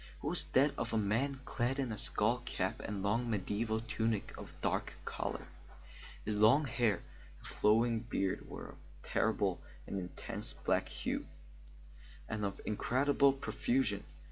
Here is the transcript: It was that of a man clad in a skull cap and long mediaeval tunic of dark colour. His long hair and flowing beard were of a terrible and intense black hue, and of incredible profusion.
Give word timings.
It 0.17 0.25
was 0.25 0.45
that 0.53 0.73
of 0.79 0.93
a 0.93 0.97
man 0.97 1.41
clad 1.45 1.77
in 1.77 1.91
a 1.91 1.97
skull 1.99 2.39
cap 2.39 2.79
and 2.79 3.03
long 3.03 3.29
mediaeval 3.29 3.81
tunic 3.81 4.33
of 4.35 4.59
dark 4.59 4.93
colour. 5.05 5.45
His 6.25 6.37
long 6.37 6.65
hair 6.65 7.03
and 7.37 7.47
flowing 7.47 7.99
beard 7.99 8.49
were 8.49 8.69
of 8.69 8.77
a 8.77 9.07
terrible 9.07 9.61
and 9.85 9.99
intense 9.99 10.53
black 10.53 10.89
hue, 10.89 11.27
and 12.27 12.43
of 12.43 12.59
incredible 12.65 13.31
profusion. 13.31 14.03